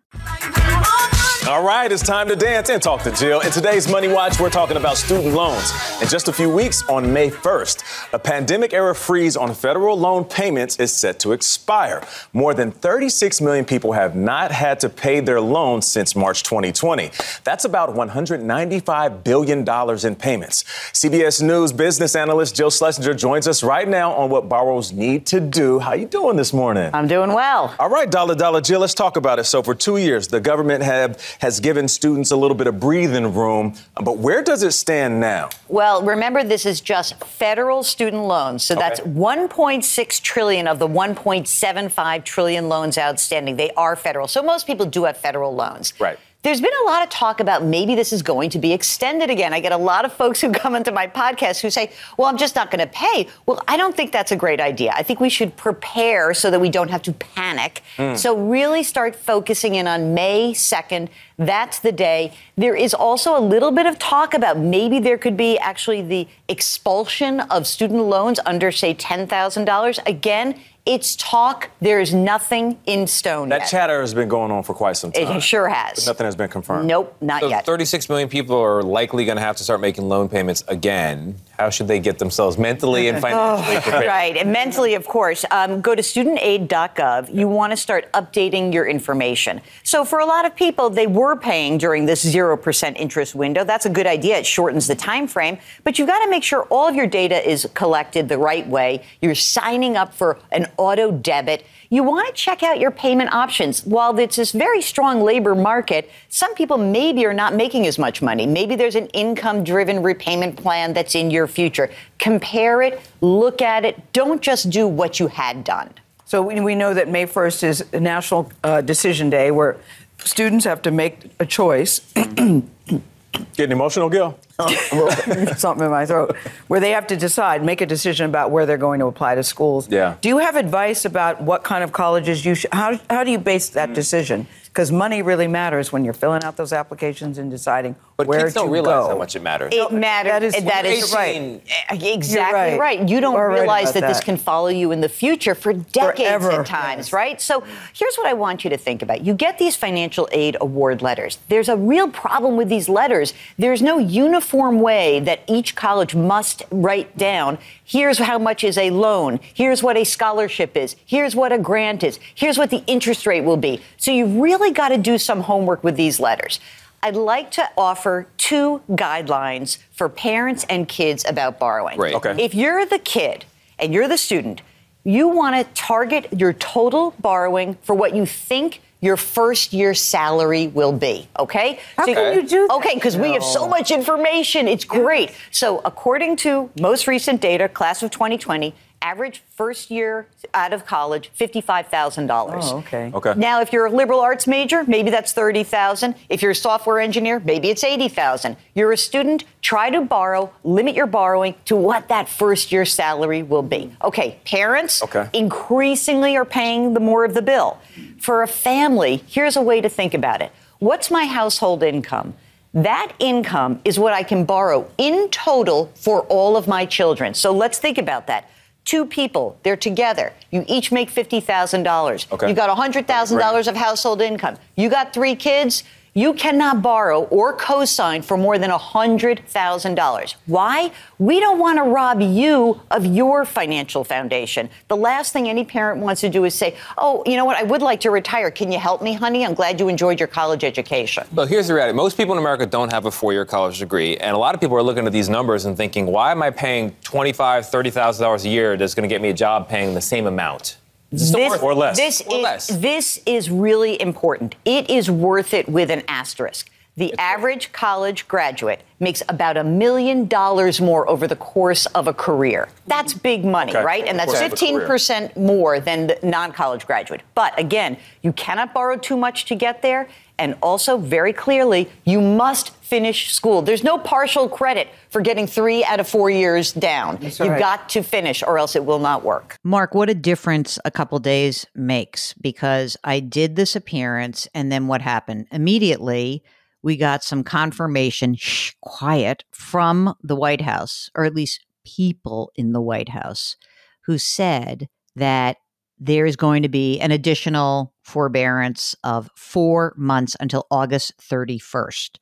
All 1.49 1.63
right, 1.63 1.91
it's 1.91 2.03
time 2.03 2.29
to 2.29 2.37
dance 2.37 2.69
and 2.69 2.83
talk 2.83 3.03
to 3.05 3.11
Jill. 3.11 3.41
In 3.41 3.51
today's 3.51 3.91
Money 3.91 4.07
Watch, 4.07 4.39
we're 4.39 4.51
talking 4.51 4.77
about 4.77 4.99
student 4.99 5.35
loans. 5.35 5.73
In 6.03 6.07
just 6.07 6.29
a 6.29 6.33
few 6.33 6.51
weeks, 6.51 6.87
on 6.91 7.11
May 7.11 7.31
1st, 7.31 8.13
a 8.13 8.19
pandemic 8.19 8.75
era 8.75 8.95
freeze 8.95 9.35
on 9.35 9.55
federal 9.55 9.99
loan 9.99 10.27
payments 10.27 10.77
is 10.77 10.93
set 10.93 11.19
to 11.21 11.33
expire. 11.33 12.03
More 12.35 12.53
than 12.53 12.71
36 12.71 13.41
million 13.41 13.65
people 13.65 13.93
have 13.93 14.15
not 14.15 14.53
had 14.53 14.79
to 14.81 14.91
pay 14.91 15.21
their 15.21 15.41
loans 15.41 15.87
since 15.87 16.15
March 16.15 16.43
2020. 16.43 17.13
That's 17.45 17.65
about 17.65 17.95
$195 17.95 19.25
billion 19.25 19.61
in 19.61 20.17
payments. 20.17 20.65
CBS 20.93 21.41
News 21.41 21.73
business 21.73 22.15
analyst 22.15 22.57
Jill 22.57 22.71
Schlesinger 22.71 23.15
joins 23.15 23.49
us 23.49 23.63
right 23.63 23.89
now 23.89 24.13
on 24.13 24.29
what 24.29 24.51
borrowers 24.51 24.93
need 24.93 25.25
to 25.29 25.41
do. 25.41 25.79
How 25.79 25.93
are 25.93 25.97
you 25.97 26.09
doing 26.09 26.37
this 26.37 26.53
morning? 26.53 26.91
I'm 26.93 27.09
doing 27.09 27.33
well. 27.33 27.75
All 27.79 27.89
right, 27.89 28.11
Dollar 28.11 28.35
Dollar 28.35 28.61
Jill, 28.61 28.81
let's 28.81 28.93
talk 28.93 29.17
about 29.17 29.39
it. 29.39 29.45
So 29.45 29.63
for 29.63 29.75
two 29.75 29.97
years, 29.97 30.29
the 30.29 30.41
government 30.41 30.85
have 30.85 31.19
has 31.39 31.61
given 31.61 31.89
students 31.89 32.31
a 32.31 32.37
little 32.37 32.57
bit 32.57 32.67
of 32.67 32.81
breathing 32.81 33.35
room. 33.35 33.75
But 34.03 34.19
where 34.19 34.43
does 34.43 34.63
it 34.63 34.73
stand 34.73 35.21
now? 35.21 35.51
Well, 35.69 36.03
remember 36.03 36.45
this 36.45 36.67
is 36.67 36.81
just 36.81 37.23
federal 37.25 37.83
student 37.83 38.25
loans. 38.25 38.65
So 38.65 38.75
okay. 38.75 38.89
that's 38.89 39.01
1.6 39.01 40.23
trillion 40.23 40.67
of 40.69 40.79
the 40.79 40.89
1.75 40.89 42.25
trillion 42.25 42.69
loans 42.69 42.99
outstanding. 42.99 43.57
They 43.57 43.71
are 43.73 43.97
federal. 43.97 44.29
So 44.29 44.43
most 44.43 44.67
people 44.67 44.87
do 44.87 45.05
have 45.05 45.17
federal 45.17 45.55
loans. 45.55 45.93
Right. 45.99 46.19
There's 46.43 46.61
been 46.61 46.71
a 46.85 46.87
lot 46.87 47.03
of 47.03 47.11
talk 47.11 47.41
about 47.41 47.65
maybe 47.65 47.97
this 47.97 48.13
is 48.13 48.23
going 48.23 48.51
to 48.51 48.61
be 48.61 48.73
extended 48.73 49.29
again. 49.29 49.53
I 49.53 49.59
get 49.59 49.73
a 49.73 49.77
lot 49.77 50.05
of 50.05 50.13
folks 50.13 50.41
who 50.41 50.53
come 50.53 50.77
into 50.77 50.93
my 50.93 51.09
podcast 51.09 51.61
who 51.61 51.69
say, 51.69 51.91
well, 52.17 52.29
I'm 52.29 52.39
just 52.39 52.55
not 52.55 52.71
going 52.71 52.79
to 52.79 52.93
pay. 52.93 53.27
Well, 53.45 53.61
I 53.67 53.77
don't 53.77 53.97
think 53.97 54.13
that's 54.13 54.31
a 54.31 54.37
great 54.37 54.61
idea. 54.61 54.93
I 54.95 55.03
think 55.03 55.19
we 55.19 55.31
should 55.31 55.57
prepare 55.57 56.33
so 56.35 56.51
that 56.53 56.61
we 56.61 56.71
don't 56.71 56.91
have 56.91 57.03
to 57.03 57.13
panic. 57.13 57.83
Mm. 57.97 58.17
So, 58.17 58.37
really 58.37 58.85
start 58.85 59.17
focusing 59.17 59.75
in 59.75 59.89
on 59.89 60.15
May 60.15 60.53
2nd. 60.53 61.09
That's 61.39 61.79
the 61.79 61.93
day. 61.93 62.33
There 62.57 62.75
is 62.75 62.93
also 62.93 63.39
a 63.39 63.41
little 63.41 63.71
bit 63.71 63.87
of 63.87 63.99
talk 63.99 64.35
about 64.35 64.59
maybe 64.59 64.99
there 64.99 65.17
could 65.17 65.37
be 65.37 65.57
actually 65.59 66.03
the 66.03 66.27
expulsion 66.49 67.41
of 67.41 67.67
student 67.67 68.03
loans 68.03 68.41
under, 68.45 68.73
say, 68.73 68.93
$10,000. 68.93 69.99
Again, 70.07 70.61
it's 70.85 71.15
talk. 71.17 71.71
There 71.81 72.01
is 72.01 72.13
nothing 72.13 72.79
in 72.87 73.07
stone. 73.07 73.51
That 73.51 73.61
yet. 73.61 73.71
chatter 73.71 74.01
has 74.01 74.15
been 74.15 74.29
going 74.29 74.51
on 74.51 74.65
for 74.65 74.75
quite 74.75 74.97
some 74.97 75.13
time. 75.13 75.37
It 75.37 75.41
sure 75.43 75.69
has. 75.69 75.97
But 75.97 76.07
nothing 76.07 76.25
has 76.25 76.35
been 76.35 76.49
confirmed. 76.49 76.89
Nope, 76.89 77.15
not 77.21 77.43
so 77.43 77.49
yet. 77.49 77.65
36 77.65 78.09
million 78.09 78.29
people 78.29 78.57
are 78.57 78.83
likely 78.83 79.25
going 79.25 79.37
to 79.37 79.43
have 79.43 79.57
to 79.57 79.65
start 79.65 79.81
making 79.81 80.09
loan 80.09 80.29
payments 80.29 80.65
again. 80.67 81.37
How 81.59 81.71
should 81.71 81.89
they 81.89 81.99
get 81.99 82.19
themselves 82.19 82.57
mentally 82.57 83.09
and 83.09 83.19
financially 83.23 83.77
oh, 83.77 83.81
prepared? 83.83 84.07
Right, 84.07 84.37
and 84.37 84.53
mentally, 84.53 84.95
of 84.95 85.07
course. 85.07 85.45
Um, 85.51 85.81
go 85.81 85.95
to 85.95 86.03
studentaid.gov. 86.03 87.35
You 87.35 87.49
want 87.49 87.73
to 87.73 87.77
start 87.77 88.11
updating 88.13 88.73
your 88.73 88.87
information. 88.87 89.61
So, 89.83 90.05
for 90.05 90.21
a 90.21 90.27
lot 90.27 90.45
of 90.45 90.55
people, 90.55 90.89
they 90.91 91.07
were 91.07 91.37
paying 91.37 91.79
during 91.79 92.07
this 92.07 92.25
0% 92.25 92.97
interest 92.97 93.35
window. 93.35 93.65
That's 93.65 93.87
a 93.87 93.91
good 93.91 94.07
idea. 94.07 94.39
It 94.39 94.47
shortens 94.47 94.87
the 94.87 94.95
time 94.95 95.27
frame. 95.27 95.59
But 95.83 95.99
you've 95.99 96.09
got 96.09 96.25
to 96.25 96.31
make 96.31 96.45
sure 96.45 96.63
all 96.71 96.87
of 96.87 96.95
your 96.95 97.07
data 97.07 97.49
is 97.49 97.69
collected 97.75 98.29
the 98.29 98.39
right 98.39 98.67
way. 98.67 99.03
You're 99.21 99.35
signing 99.35 99.97
up 99.97 100.15
for 100.15 100.39
an 100.53 100.71
auto 100.77 101.11
debit. 101.11 101.65
You 101.91 102.03
want 102.03 102.27
to 102.27 102.35
check 102.35 102.63
out 102.63 102.79
your 102.79 102.91
payment 102.91 103.33
options. 103.33 103.83
While 103.85 104.19
it's 104.19 104.37
this 104.37 104.53
very 104.53 104.83
strong 104.83 105.23
labor 105.23 105.55
market, 105.55 106.11
some 106.29 106.55
people 106.55 106.77
maybe 106.77 107.25
are 107.25 107.33
not 107.33 107.55
making 107.55 107.87
as 107.87 107.99
much 107.99 108.21
money. 108.21 108.47
Maybe 108.47 108.77
there's 108.77 108.95
an 108.95 109.07
income 109.09 109.65
driven 109.65 110.03
repayment 110.03 110.57
plan 110.57 110.93
that's 110.93 111.15
in 111.15 111.31
your 111.31 111.47
future. 111.47 111.91
Compare 112.19 112.83
it, 112.83 113.01
look 113.23 113.63
at 113.63 113.87
it. 113.87 114.13
Don't 114.13 114.43
just 114.43 114.69
do 114.69 114.87
what 114.87 115.19
you 115.19 115.29
had 115.29 115.65
done. 115.65 115.91
So 116.27 116.43
we 116.43 116.75
know 116.75 116.93
that 116.93 117.09
May 117.09 117.25
1st 117.25 117.65
is 117.65 117.93
National 117.95 118.53
uh, 118.63 118.83
Decision 118.83 119.31
Day 119.31 119.51
where 119.51 119.79
students 120.19 120.67
have 120.67 120.83
to 120.83 120.91
make 120.91 121.31
a 121.41 121.47
choice. 121.47 122.03
Getting 123.57 123.73
emotional, 123.73 124.09
Jill? 124.09 124.39
something 125.57 125.85
in 125.85 125.91
my 125.91 126.07
throat, 126.07 126.37
where 126.67 126.81
they 126.81 126.91
have 126.91 127.07
to 127.09 127.17
decide, 127.17 127.63
make 127.65 127.81
a 127.81 127.87
decision 127.87 128.27
about 128.27 128.51
where 128.51 128.67
they're 128.67 128.79
going 128.79 129.01
to 129.01 129.07
apply 129.07 129.35
to 129.35 129.43
schools. 129.43 129.89
Yeah. 129.89 130.17
Do 130.21 130.29
you 130.29 130.39
have 130.39 130.57
advice 130.57 131.05
about 131.05 131.43
what 131.43 131.63
kind 131.63 131.85
of 131.85 131.93
colleges 131.93 132.45
you 132.45 132.55
should? 132.55 132.73
How, 132.73 132.99
how 133.11 133.25
do 133.25 133.31
you 133.31 133.39
base 133.39 133.69
that 133.71 133.91
mm. 133.91 133.95
decision? 133.95 134.47
Because 134.79 134.93
money 134.93 135.23
really 135.23 135.49
matters 135.49 135.93
when 135.93 136.05
you're 136.05 136.15
filling 136.15 136.45
out 136.45 136.57
those 136.57 136.73
applications 136.73 137.37
and 137.37 137.51
deciding 137.51 137.97
but 138.17 138.29
where 138.29 138.43
kids 138.43 138.53
to 138.53 138.61
don't 138.61 138.71
realize 138.71 139.07
go. 139.07 139.09
how 139.09 139.19
much 139.19 139.35
it 139.35 139.43
matters. 139.43 139.75
It 139.75 139.93
matters. 139.93 140.31
That 140.31 140.43
is, 140.45 140.65
that 140.67 140.87
is 140.87 141.13
right. 141.13 141.61
Exactly 141.91 142.79
right. 142.79 142.79
right. 142.79 143.09
You 143.09 143.21
don't 143.21 143.35
You're 143.35 143.53
realize 143.55 143.87
right 143.87 143.95
that, 143.95 144.01
that, 144.03 144.09
this 144.09 144.21
can 144.21 144.37
follow 144.37 144.69
you 144.69 144.93
in 144.93 145.01
the 145.01 145.09
future 145.09 145.57
for 145.57 145.73
decades 145.73 146.45
Forever. 146.45 146.61
at 146.61 146.67
times, 146.67 147.07
yes. 147.07 147.13
right? 147.13 147.41
So 147.41 147.65
here's 147.93 148.15
what 148.15 148.29
I 148.29 148.35
want 148.35 148.63
you 148.63 148.71
to 148.71 148.77
think 148.77 149.03
about. 149.03 149.23
You 149.23 149.35
get 149.35 149.59
these 149.59 149.75
financial 149.75 150.29
aid 150.31 150.57
award 150.61 151.03
letters. 151.03 151.41
There's 151.49 151.69
a 151.69 151.77
real 151.77 152.09
problem 152.09 152.57
with 152.57 152.69
these 152.69 152.89
letters. 152.89 153.35
There's 153.57 153.83
no 153.83 153.99
uniform 153.99 154.79
way 154.79 155.19
that 155.19 155.41
each 155.49 155.75
college 155.75 156.15
must 156.15 156.63
write 156.71 157.19
down 157.19 157.59
here's 157.89 158.19
how 158.19 158.39
much 158.39 158.63
is 158.63 158.79
a 158.79 158.91
loan, 158.91 159.41
here's 159.55 159.83
what 159.83 159.97
a 159.97 160.05
scholarship 160.05 160.77
is, 160.77 160.95
here's 161.07 161.35
what 161.35 161.53
a 161.53 161.59
grant 161.59 162.05
is, 162.05 162.21
here's 162.35 162.59
what 162.59 162.71
the 162.71 162.85
interest 162.87 163.27
rate 163.27 163.41
will 163.41 163.57
be. 163.57 163.81
So 163.97 164.13
you've 164.13 164.37
really 164.37 164.71
got 164.71 164.91
to 164.91 164.99
do 164.99 165.19
some 165.19 165.41
homework 165.41 165.83
with 165.83 165.97
these 165.97 166.21
letters. 166.21 166.61
I'd 167.03 167.17
like 167.17 167.51
to 167.53 167.69
offer 167.77 168.27
two 168.37 168.83
guidelines 168.91 169.79
for 169.93 170.09
parents 170.09 170.67
and 170.69 170.87
kids 170.87 171.25
about 171.27 171.59
borrowing. 171.59 171.99
Right. 171.99 172.15
Okay. 172.15 172.35
If 172.39 172.55
you're 172.55 172.85
the 172.85 172.99
kid 172.99 173.45
and 173.79 173.95
you're 173.95 174.09
the 174.09 174.19
student, 174.19 174.63
you 175.05 175.29
want 175.29 175.57
to 175.57 175.65
target 175.81 176.29
your 176.39 176.53
total 176.53 177.15
borrowing 177.21 177.79
for 177.83 177.95
what 177.95 178.15
you 178.15 178.27
think 178.27 178.83
your 179.01 179.17
first 179.17 179.73
year 179.73 179.95
salary 179.95 180.67
will 180.67 180.93
be. 180.93 181.29
Okay? 181.39 181.79
How 181.97 182.07
so 182.07 182.15
can 182.15 182.35
you 182.35 182.49
do 182.49 182.67
that? 182.67 182.75
Okay, 182.77 182.95
because 182.95 183.17
no. 183.17 183.23
we 183.23 183.33
have 183.33 183.45
so 183.45 183.69
much 183.69 183.91
information. 183.91 184.67
It's 184.67 184.85
great. 184.85 185.33
So, 185.51 185.81
according 185.85 186.37
to 186.39 186.71
most 186.81 187.07
recent 187.07 187.41
data, 187.41 187.69
class 187.69 188.03
of 188.03 188.11
2020, 188.11 188.75
average 189.03 189.43
first 189.55 189.91
year 189.91 190.27
out 190.55 190.73
of 190.73 190.85
college 190.85 191.31
$55,000. 191.39 192.29
Oh, 192.63 192.79
okay. 192.79 193.11
Okay. 193.15 193.35
Now 193.37 193.61
if 193.61 193.73
you're 193.73 193.87
a 193.87 193.91
liberal 193.91 194.21
arts 194.21 194.47
major, 194.47 194.85
maybe 194.85 195.11
that's 195.11 195.33
30,000. 195.33 196.15
If 196.29 196.43
you're 196.43 196.51
a 196.53 196.55
software 196.55 197.01
engineer, 197.01 197.41
maybe 197.41 197.69
it's 197.71 197.85
80,000. 197.85 198.57
You're 198.75 198.93
a 198.93 198.97
student, 198.97 199.45
try 199.63 199.91
to 199.91 200.01
borrow, 200.01 200.53
limit 200.65 200.95
your 200.95 201.07
borrowing 201.07 201.55
to 201.67 201.77
what 201.77 202.09
that 202.09 202.29
first 202.29 202.73
year 202.73 202.85
salary 202.85 203.43
will 203.43 203.63
be. 203.63 203.95
Okay, 204.03 204.39
parents 204.45 205.03
okay. 205.03 205.29
increasingly 205.33 206.37
are 206.37 206.45
paying 206.45 206.95
the 206.95 207.01
more 207.01 207.25
of 207.25 207.35
the 207.35 207.43
bill. 207.43 207.79
For 208.19 208.43
a 208.43 208.49
family, 208.49 209.23
here's 209.27 209.57
a 209.57 209.63
way 209.63 209.81
to 209.81 209.89
think 209.89 210.15
about 210.15 210.43
it. 210.43 210.53
What's 210.79 211.11
my 211.11 211.25
household 211.25 211.83
income? 211.83 212.35
That 212.75 213.13
income 213.19 213.81
is 213.85 213.99
what 213.99 214.13
I 214.13 214.23
can 214.23 214.45
borrow 214.45 214.89
in 214.99 215.29
total 215.31 215.91
for 215.95 216.23
all 216.23 216.57
of 216.57 216.69
my 216.69 216.85
children. 216.85 217.35
So 217.35 217.51
let's 217.53 217.79
think 217.79 217.99
about 217.99 218.27
that. 218.27 218.49
Two 218.85 219.05
people, 219.05 219.59
they're 219.63 219.77
together. 219.77 220.33
You 220.51 220.65
each 220.67 220.91
make 220.91 221.11
$50,000. 221.11 222.33
Okay. 222.33 222.49
You 222.49 222.55
got 222.55 222.75
$100,000 222.77 223.69
of 223.69 223.77
household 223.77 224.23
income. 224.23 224.57
You 224.77 224.89
got 224.89 225.13
three 225.13 225.35
kids. 225.35 225.85
You 226.15 226.35
cannot 226.35 226.83
borrow 226.83 227.23
or 227.25 227.53
co-sign 227.53 228.23
for 228.23 228.37
more 228.37 228.59
than 228.59 228.71
$100,000. 228.71 230.35
Why? 230.47 230.93
We 231.19 231.39
don't 231.39 231.59
want 231.59 231.79
to 231.79 231.83
rob 231.85 232.21
you 232.21 232.81
of 232.91 233.07
your 233.07 233.45
financial 233.45 234.05
foundation. 234.05 234.69
The 234.89 234.97
last 234.97 235.33
thing 235.33 235.49
any 235.49 235.65
parent 235.65 236.01
wants 236.01 236.21
to 236.23 236.29
do 236.29 236.45
is 236.45 236.55
say, 236.55 236.77
oh, 236.97 237.23
you 237.27 237.37
know 237.37 237.45
what? 237.45 237.57
I 237.57 237.63
would 237.63 237.83
like 237.83 238.01
to 238.01 238.11
retire. 238.11 238.51
Can 238.51 238.73
you 238.73 238.79
help 238.79 239.03
me, 239.03 239.13
honey? 239.13 239.45
I'm 239.45 239.55
glad 239.55 239.79
you 239.79 239.89
enjoyed 239.89 240.19
your 240.19 240.29
college 240.29 240.65
education. 240.65 241.27
Well, 241.33 241.47
here's 241.47 241.69
the 241.69 241.75
reality. 241.75 241.95
Most 241.95 242.17
people 242.17 242.33
in 242.33 242.39
America 242.39 242.67
don't 242.67 242.93
have 242.93 243.07
a 243.07 243.11
four-year 243.11 243.45
college 243.45 243.79
degree. 243.79 244.17
And 244.17 244.35
a 244.35 244.39
lot 244.39 244.55
of 244.55 244.61
people 244.61 244.77
are 244.77 244.83
looking 244.83 245.07
at 245.07 245.13
these 245.13 245.29
numbers 245.29 245.67
and 245.67 245.77
thinking, 245.77 246.07
why 246.07 246.33
am 246.33 246.43
I 246.43 246.51
paying 246.51 246.93
$25,000, 247.05 247.93
$30,000 247.93 248.45
a 248.45 248.49
year 248.49 248.77
that's 248.77 248.95
going 248.95 249.09
to 249.09 249.13
get 249.13 249.21
me 249.23 249.29
a 249.29 249.35
job 249.35 249.69
paying 249.69 249.95
the 249.95 250.01
same 250.01 250.27
amount? 250.27 250.79
This, 251.11 251.63
or 251.63 251.75
less. 251.75 251.97
This 251.97 252.21
or 252.23 252.37
is, 252.37 252.43
less. 252.43 252.67
This 252.67 253.23
is 253.25 253.51
really 253.51 254.01
important. 254.01 254.57
It 254.65 254.91
is 254.91 255.11
worth 255.11 255.55
it 255.55 255.69
with 255.69 255.91
an 255.91 256.03
asterisk. 256.07 256.71
The 256.99 257.11
it's 257.11 257.19
average 257.19 257.71
college 257.71 258.27
graduate 258.27 258.83
makes 258.99 259.23
about 259.29 259.57
a 259.57 259.63
million 259.63 260.27
dollars 260.27 260.81
more 260.81 261.09
over 261.09 261.29
the 261.29 261.37
course 261.37 261.87
of 261.87 262.09
a 262.09 262.13
career. 262.13 262.69
That's 262.89 263.15
big 263.15 263.45
money, 263.45 263.71
okay. 263.71 263.85
right? 263.85 264.05
And 264.05 264.19
that's 264.19 264.35
15% 264.35 265.37
more 265.37 265.79
than 265.79 266.09
the 266.09 266.19
non 266.25 266.51
college 266.51 266.87
graduate. 266.89 267.21
But 267.37 267.57
again, 267.57 267.99
you 268.23 268.33
cannot 268.33 268.75
borrow 268.75 268.97
too 268.97 269.17
much 269.17 269.45
to 269.45 269.55
get 269.55 269.81
there. 269.81 270.09
And 270.41 270.57
also, 270.61 270.99
very 270.99 271.33
clearly, 271.33 271.89
you 272.05 272.21
must 272.21 272.71
finish 272.77 273.33
school. 273.33 273.63
There's 273.63 273.83
no 273.85 273.99
partial 273.99 274.49
credit 274.49 274.89
for 275.11 275.21
getting 275.21 275.47
three 275.47 275.85
out 275.85 276.01
of 276.01 276.09
four 276.09 276.31
years 276.31 276.73
down. 276.73 277.19
You've 277.21 277.39
got 277.39 277.89
to 277.91 278.03
finish, 278.03 278.43
or 278.45 278.57
else 278.57 278.77
it 278.77 278.85
will 278.85 279.01
not 279.01 279.25
work. 279.25 279.57
Mark, 279.65 279.95
what 279.95 280.09
a 280.09 280.15
difference 280.15 280.79
a 280.85 280.93
couple 280.93 281.19
days 281.19 281.67
makes 281.75 282.35
because 282.35 282.97
I 283.03 283.19
did 283.19 283.57
this 283.57 283.75
appearance, 283.75 284.49
and 284.55 284.71
then 284.71 284.87
what 284.87 285.03
happened? 285.03 285.47
Immediately, 285.51 286.45
we 286.83 286.97
got 286.97 287.25
some 287.25 287.43
confirmation, 287.43 288.35
shh, 288.37 288.73
quiet, 288.81 289.45
from 289.51 290.15
the 290.23 290.37
White 290.37 290.61
House, 290.61 291.11
or 291.15 291.25
at 291.25 291.35
least 291.35 291.65
people 291.85 292.51
in 292.55 292.73
the 292.73 292.81
White 292.81 293.09
House, 293.09 293.57
who 294.05 294.19
said 294.19 294.89
that 295.17 295.57
there 295.99 296.27
is 296.27 296.37
going 296.37 296.63
to 296.63 296.69
be 296.69 297.01
an 297.01 297.11
additional 297.11 297.93
forbearance 298.05 298.95
of 299.03 299.29
four 299.37 299.95
months 299.97 300.37
until 300.41 300.67
August 300.71 301.15
31st. 301.19 302.19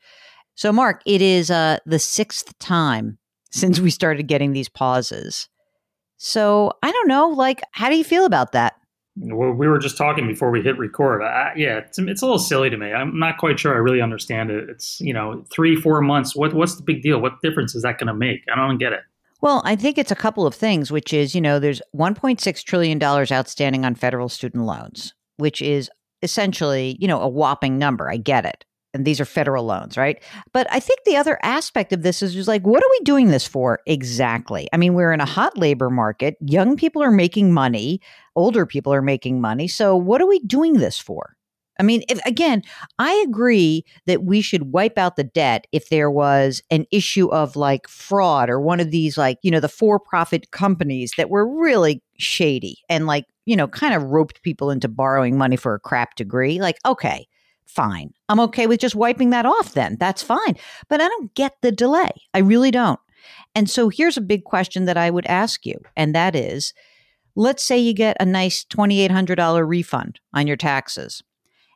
So, 0.55 0.73
Mark, 0.73 1.03
it 1.05 1.21
is 1.21 1.51
uh, 1.51 1.79
the 1.85 1.99
sixth 1.99 2.59
time 2.59 3.19
since 3.51 3.79
we 3.79 3.91
started 3.91 4.27
getting 4.27 4.53
these 4.53 4.71
pauses. 4.71 5.49
So, 6.17 6.73
I 6.83 6.91
don't 6.91 7.09
know, 7.09 7.29
like, 7.29 7.61
how 7.73 7.91
do 7.91 7.97
you 7.97 8.05
feel 8.05 8.25
about 8.25 8.53
that? 8.53 8.75
We 9.19 9.67
were 9.67 9.79
just 9.79 9.97
talking 9.97 10.27
before 10.27 10.51
we 10.51 10.61
hit 10.61 10.77
record. 10.77 11.23
I, 11.23 11.53
yeah, 11.57 11.79
it's, 11.79 11.99
it's, 11.99 12.21
a 12.21 12.27
little 12.27 12.39
silly 12.39 12.69
to 12.69 12.77
me. 12.77 12.93
I'm 12.93 13.19
not 13.19 13.39
quite 13.39 13.59
sure 13.59 13.75
I 13.75 13.79
really 13.79 14.03
understand 14.03 14.51
it. 14.51 14.69
It's 14.69 15.01
you 15.01 15.15
know 15.15 15.43
three, 15.51 15.75
four 15.75 16.03
months. 16.03 16.37
What 16.37 16.53
what's 16.53 16.77
the 16.77 16.83
big 16.83 17.03
deal? 17.03 17.19
What 17.19 17.41
difference 17.41 17.75
is 17.75 17.83
that 17.83 17.99
going 17.99 18.09
to 18.09 18.15
make? 18.15 18.43
I 18.53 18.57
don't 18.57 18.77
get 18.77 18.93
it. 18.93 19.01
Well, 19.41 19.63
I 19.65 19.75
think 19.75 19.97
it's 19.97 20.11
a 20.11 20.17
couple 20.17 20.47
of 20.47 20.55
things, 20.55 20.93
which 20.93 21.15
is 21.15 21.35
you 21.35 21.41
know 21.41 21.59
there's 21.59 21.81
1.6 21.97 22.65
trillion 22.65 22.99
dollars 22.99 23.33
outstanding 23.33 23.87
on 23.87 23.95
federal 23.95 24.29
student 24.29 24.65
loans, 24.65 25.15
which 25.39 25.63
is 25.63 25.91
essentially 26.23 26.99
you 27.01 27.09
know 27.09 27.21
a 27.21 27.29
whopping 27.29 27.79
number. 27.79 28.11
I 28.11 28.19
get 28.19 28.45
it 28.45 28.66
and 28.97 29.07
these 29.07 29.21
are 29.21 29.25
federal 29.25 29.65
loans, 29.65 29.97
right? 29.97 30.23
But 30.53 30.67
I 30.71 30.81
think 30.81 31.01
the 31.05 31.17
other 31.17 31.39
aspect 31.43 31.93
of 31.93 32.03
this 32.03 32.23
is 32.23 32.35
just 32.35 32.49
like, 32.49 32.67
what 32.67 32.83
are 32.83 32.91
we 32.91 33.01
doing 33.05 33.29
this 33.29 33.47
for 33.47 33.81
exactly? 33.87 34.69
I 34.73 34.77
mean, 34.77 34.95
we're 34.95 35.13
in 35.13 35.21
a 35.21 35.27
hot 35.27 35.57
labor 35.57 35.91
market. 35.91 36.37
Young 36.41 36.77
people 36.77 37.03
are 37.03 37.11
making 37.11 37.53
money, 37.53 38.01
older 38.35 38.67
people 38.67 38.93
are 38.93 39.03
making 39.03 39.41
money. 39.41 39.69
So, 39.69 39.97
what 39.97 40.21
are 40.21 40.27
we 40.27 40.41
doing 40.41 40.75
this 40.75 40.99
for? 40.99 41.37
I 41.79 41.83
mean, 41.83 42.03
if, 42.09 42.19
again, 42.25 42.63
I 42.99 43.13
agree 43.27 43.85
that 44.07 44.25
we 44.25 44.41
should 44.41 44.73
wipe 44.73 44.97
out 44.97 45.17
the 45.17 45.25
debt 45.25 45.67
if 45.73 45.89
there 45.89 46.11
was 46.11 46.63
an 46.71 46.87
issue 46.91 47.29
of 47.29 47.57
like 47.57 47.89
fraud 47.89 48.49
or 48.49 48.61
one 48.61 48.81
of 48.81 48.91
these, 48.91 49.19
like, 49.19 49.39
you 49.43 49.51
know, 49.51 49.61
the 49.61 49.69
for 49.69 50.01
profit 50.01 50.51
companies 50.51 51.13
that 51.17 51.31
were 51.31 51.47
really 51.47 52.03
shady 52.19 52.79
and 52.89 53.07
like, 53.07 53.27
you 53.45 53.57
know, 53.57 53.69
kind 53.69 53.95
of 53.95 54.05
roped 54.05 54.43
people 54.43 54.71
into 54.71 54.89
borrowing 54.89 55.37
money 55.37 55.57
for 55.57 55.75
a 55.75 55.81
crap 55.81 56.15
degree. 56.17 56.61
Like, 56.61 56.79
okay, 56.87 57.27
fine. 57.67 58.13
I'm 58.29 58.41
okay 58.41 58.67
with 58.67 58.81
just 58.81 58.95
wiping 58.95 59.31
that 59.31 59.47
off 59.47 59.75
then. 59.75 59.97
That's 59.99 60.23
fine. 60.23 60.57
But 60.89 61.01
I 61.01 61.09
don't 61.09 61.35
get 61.35 61.57
the 61.63 61.73
delay. 61.73 62.11
I 62.35 62.39
really 62.39 62.71
don't. 62.71 63.01
And 63.55 63.69
so 63.69 63.89
here's 63.89 64.17
a 64.17 64.23
big 64.23 64.45
question 64.45 64.85
that 64.85 64.97
I 64.97 65.11
would 65.11 65.27
ask 65.27 65.67
you, 65.67 65.79
and 65.97 66.15
that 66.15 66.37
is 66.37 66.73
let's 67.35 67.63
say 67.63 67.79
you 67.79 67.93
get 67.93 68.17
a 68.19 68.25
nice 68.25 68.65
$2,800 68.65 69.69
refund 69.69 70.21
on 70.33 70.47
your 70.47 70.57
taxes, 70.57 71.23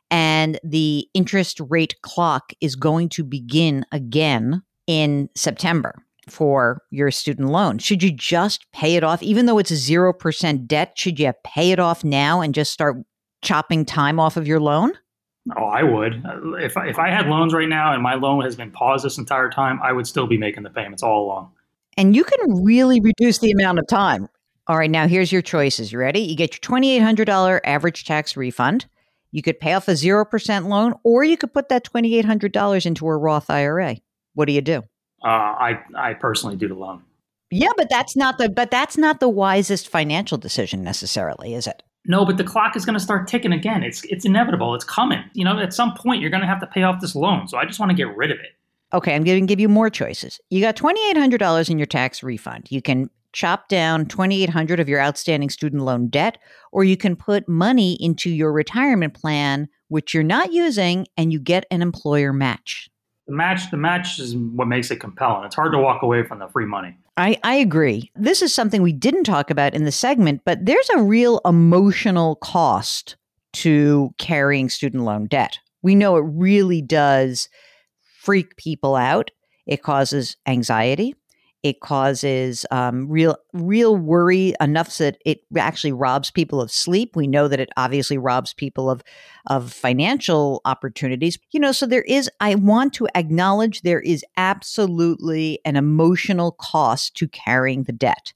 and 0.09 0.59
the 0.63 1.07
interest 1.13 1.59
rate 1.69 2.01
clock 2.01 2.53
is 2.61 2.75
going 2.75 3.09
to 3.09 3.23
begin 3.23 3.85
again 3.91 4.63
in 4.87 5.29
September 5.35 5.95
for 6.27 6.81
your 6.91 7.11
student 7.11 7.49
loan. 7.49 7.77
Should 7.77 8.03
you 8.03 8.11
just 8.11 8.65
pay 8.71 8.95
it 8.95 9.03
off, 9.03 9.23
even 9.23 9.45
though 9.45 9.57
it's 9.57 9.71
a 9.71 9.75
0% 9.75 10.67
debt? 10.67 10.93
Should 10.95 11.19
you 11.19 11.33
pay 11.43 11.71
it 11.71 11.79
off 11.79 12.03
now 12.03 12.41
and 12.41 12.53
just 12.53 12.71
start 12.71 12.97
chopping 13.41 13.85
time 13.85 14.19
off 14.19 14.37
of 14.37 14.47
your 14.47 14.59
loan? 14.59 14.93
Oh, 15.57 15.65
I 15.65 15.83
would. 15.83 16.23
If 16.59 16.77
I, 16.77 16.87
if 16.87 16.99
I 16.99 17.09
had 17.09 17.27
loans 17.27 17.53
right 17.53 17.67
now 17.67 17.93
and 17.93 18.03
my 18.03 18.13
loan 18.13 18.43
has 18.43 18.55
been 18.55 18.71
paused 18.71 19.03
this 19.03 19.17
entire 19.17 19.49
time, 19.49 19.79
I 19.81 19.91
would 19.91 20.05
still 20.05 20.27
be 20.27 20.37
making 20.37 20.63
the 20.63 20.69
payments 20.69 21.01
all 21.01 21.25
along. 21.25 21.51
And 21.97 22.15
you 22.15 22.23
can 22.23 22.63
really 22.63 23.01
reduce 23.01 23.39
the 23.39 23.51
amount 23.51 23.79
of 23.79 23.87
time. 23.87 24.29
All 24.67 24.77
right, 24.77 24.89
now 24.89 25.07
here's 25.07 25.31
your 25.31 25.41
choices. 25.41 25.91
You 25.91 25.99
ready? 25.99 26.19
You 26.19 26.35
get 26.35 26.53
your 26.53 26.79
$2,800 26.79 27.59
average 27.63 28.05
tax 28.05 28.37
refund. 28.37 28.85
You 29.31 29.41
could 29.41 29.59
pay 29.59 29.73
off 29.73 29.87
a 29.87 29.93
0% 29.93 30.67
loan, 30.67 30.93
or 31.03 31.23
you 31.23 31.37
could 31.37 31.53
put 31.53 31.69
that 31.69 31.85
$2,800 31.85 32.85
into 32.85 33.07
a 33.07 33.17
Roth 33.17 33.49
IRA. 33.49 33.97
What 34.35 34.45
do 34.45 34.53
you 34.53 34.61
do? 34.61 34.83
Uh, 35.23 35.27
I, 35.27 35.79
I 35.95 36.13
personally 36.13 36.55
do 36.55 36.67
the 36.67 36.75
loan. 36.75 37.03
Yeah, 37.49 37.71
but 37.75 37.89
that's 37.89 38.15
not 38.15 38.37
the 38.37 38.47
but 38.47 38.71
that's 38.71 38.97
not 38.97 39.19
the 39.19 39.27
wisest 39.27 39.89
financial 39.89 40.37
decision 40.37 40.83
necessarily, 40.83 41.53
is 41.53 41.67
it? 41.67 41.83
No, 42.05 42.25
but 42.25 42.37
the 42.37 42.43
clock 42.43 42.75
is 42.75 42.85
going 42.85 42.95
to 42.95 42.99
start 42.99 43.27
ticking 43.27 43.51
again. 43.51 43.83
It's 43.83 44.03
it's 44.05 44.25
inevitable. 44.25 44.73
It's 44.73 44.83
coming. 44.83 45.23
You 45.33 45.45
know, 45.45 45.59
at 45.59 45.73
some 45.73 45.93
point 45.93 46.21
you're 46.21 46.31
going 46.31 46.41
to 46.41 46.47
have 46.47 46.59
to 46.61 46.67
pay 46.67 46.83
off 46.83 46.99
this 46.99 47.15
loan. 47.15 47.47
So 47.47 47.57
I 47.57 47.65
just 47.65 47.79
want 47.79 47.91
to 47.91 47.95
get 47.95 48.15
rid 48.15 48.31
of 48.31 48.39
it. 48.39 48.57
Okay, 48.93 49.15
I'm 49.15 49.23
going 49.23 49.41
to 49.41 49.47
give 49.47 49.59
you 49.59 49.69
more 49.69 49.89
choices. 49.89 50.39
You 50.49 50.59
got 50.61 50.75
$2800 50.75 51.69
in 51.69 51.79
your 51.79 51.85
tax 51.85 52.23
refund. 52.23 52.67
You 52.69 52.81
can 52.81 53.09
chop 53.33 53.69
down 53.69 54.05
2800 54.07 54.79
of 54.79 54.89
your 54.89 54.99
outstanding 54.99 55.49
student 55.49 55.83
loan 55.83 56.09
debt 56.09 56.37
or 56.73 56.83
you 56.83 56.97
can 56.97 57.15
put 57.15 57.47
money 57.47 57.93
into 58.01 58.29
your 58.29 58.51
retirement 58.51 59.13
plan 59.13 59.69
which 59.87 60.13
you're 60.13 60.23
not 60.23 60.53
using 60.53 61.05
and 61.17 61.33
you 61.33 61.39
get 61.39 61.65
an 61.69 61.81
employer 61.81 62.31
match. 62.31 62.89
The 63.27 63.33
match 63.33 63.69
the 63.71 63.77
match 63.77 64.19
is 64.19 64.35
what 64.35 64.67
makes 64.67 64.89
it 64.89 64.97
compelling. 64.97 65.45
It's 65.45 65.55
hard 65.55 65.73
to 65.73 65.79
walk 65.79 66.01
away 66.01 66.23
from 66.23 66.39
the 66.39 66.47
free 66.47 66.65
money. 66.65 66.97
I, 67.21 67.37
I 67.43 67.55
agree. 67.57 68.11
This 68.15 68.41
is 68.41 68.51
something 68.51 68.81
we 68.81 68.93
didn't 68.93 69.25
talk 69.25 69.51
about 69.51 69.75
in 69.75 69.83
the 69.83 69.91
segment, 69.91 70.41
but 70.43 70.65
there's 70.65 70.89
a 70.89 71.03
real 71.03 71.39
emotional 71.45 72.37
cost 72.37 73.15
to 73.53 74.11
carrying 74.17 74.69
student 74.69 75.03
loan 75.03 75.27
debt. 75.27 75.59
We 75.83 75.93
know 75.93 76.15
it 76.15 76.25
really 76.25 76.81
does 76.81 77.47
freak 78.21 78.57
people 78.57 78.95
out. 78.95 79.29
It 79.67 79.83
causes 79.83 80.35
anxiety. 80.47 81.13
It 81.63 81.79
causes 81.79 82.65
um, 82.71 83.07
real, 83.07 83.37
real 83.53 83.95
worry 83.95 84.55
enough 84.59 84.97
that 84.97 85.17
it 85.25 85.41
actually 85.55 85.91
robs 85.91 86.31
people 86.31 86.59
of 86.59 86.71
sleep. 86.71 87.15
We 87.15 87.27
know 87.27 87.47
that 87.47 87.59
it 87.59 87.69
obviously 87.77 88.17
robs 88.17 88.53
people 88.53 88.89
of, 88.89 89.03
of 89.45 89.71
financial 89.71 90.61
opportunities. 90.65 91.37
You 91.51 91.59
know, 91.59 91.71
so 91.71 91.85
there 91.85 92.01
is. 92.01 92.29
I 92.39 92.55
want 92.55 92.93
to 92.95 93.07
acknowledge 93.13 93.81
there 93.81 94.01
is 94.01 94.25
absolutely 94.37 95.59
an 95.63 95.75
emotional 95.75 96.53
cost 96.53 97.15
to 97.17 97.27
carrying 97.27 97.83
the 97.83 97.93
debt. 97.93 98.33